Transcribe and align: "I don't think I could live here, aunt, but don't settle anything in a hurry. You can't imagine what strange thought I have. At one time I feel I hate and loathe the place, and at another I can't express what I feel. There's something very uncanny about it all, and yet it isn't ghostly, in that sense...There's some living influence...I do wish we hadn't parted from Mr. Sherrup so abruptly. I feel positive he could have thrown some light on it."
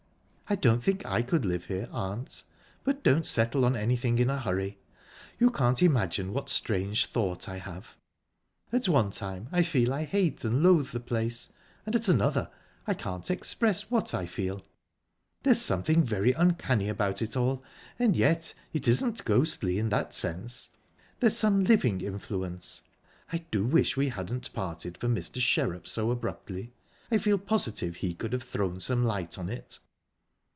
"I 0.49 0.55
don't 0.55 0.83
think 0.83 1.05
I 1.05 1.21
could 1.21 1.45
live 1.45 1.67
here, 1.67 1.87
aunt, 1.93 2.43
but 2.83 3.03
don't 3.05 3.25
settle 3.25 3.65
anything 3.65 4.19
in 4.19 4.29
a 4.29 4.37
hurry. 4.37 4.79
You 5.39 5.49
can't 5.49 5.81
imagine 5.81 6.33
what 6.33 6.49
strange 6.49 7.05
thought 7.05 7.47
I 7.47 7.55
have. 7.57 7.95
At 8.73 8.89
one 8.89 9.11
time 9.11 9.47
I 9.53 9.63
feel 9.63 9.93
I 9.93 10.03
hate 10.03 10.43
and 10.43 10.61
loathe 10.61 10.89
the 10.89 10.99
place, 10.99 11.53
and 11.85 11.95
at 11.95 12.09
another 12.09 12.51
I 12.85 12.95
can't 12.95 13.31
express 13.31 13.89
what 13.89 14.13
I 14.13 14.25
feel. 14.25 14.65
There's 15.43 15.61
something 15.61 16.03
very 16.03 16.33
uncanny 16.33 16.89
about 16.89 17.21
it 17.21 17.37
all, 17.37 17.63
and 17.97 18.13
yet 18.17 18.53
it 18.73 18.89
isn't 18.89 19.23
ghostly, 19.23 19.79
in 19.79 19.87
that 19.87 20.13
sense...There's 20.13 21.37
some 21.37 21.63
living 21.63 22.01
influence...I 22.01 23.37
do 23.51 23.63
wish 23.65 23.95
we 23.95 24.09
hadn't 24.09 24.51
parted 24.51 24.97
from 24.97 25.15
Mr. 25.15 25.39
Sherrup 25.39 25.87
so 25.87 26.11
abruptly. 26.11 26.73
I 27.09 27.19
feel 27.19 27.37
positive 27.37 27.95
he 27.95 28.13
could 28.13 28.33
have 28.33 28.43
thrown 28.43 28.81
some 28.81 29.05
light 29.05 29.37
on 29.37 29.47
it." 29.47 29.79